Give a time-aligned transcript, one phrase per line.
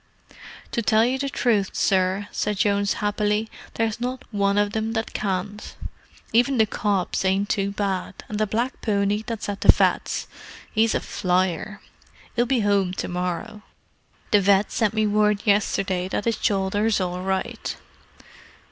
[0.71, 5.13] "To tell you the truth, sir," said Jones happily, "there's not one of them that
[5.13, 5.75] can't.
[6.33, 10.25] Even the cobs ain't too bad; and the black pony that's at the vet.'s,
[10.73, 11.81] 'e's a flyer.
[12.35, 13.61] 'E'll be 'ome to morrow;
[14.31, 14.71] the vet.
[14.71, 17.77] sent me word yesterday that 'is shoulder's all right.